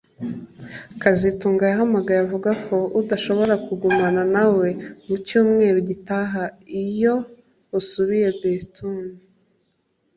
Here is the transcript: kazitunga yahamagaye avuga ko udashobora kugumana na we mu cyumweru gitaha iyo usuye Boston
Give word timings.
kazitunga 1.01 1.63
yahamagaye 1.71 2.19
avuga 2.27 2.49
ko 2.65 2.77
udashobora 2.99 3.53
kugumana 3.65 4.21
na 4.35 4.45
we 4.57 4.69
mu 5.05 5.15
cyumweru 5.27 5.79
gitaha 5.89 6.43
iyo 6.83 7.15
usuye 7.79 8.27
Boston 8.39 9.01